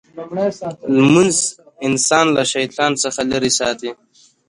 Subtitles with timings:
[0.95, 1.37] لمونځ
[1.87, 3.91] انسان له شیطان څخه لرې ساتي.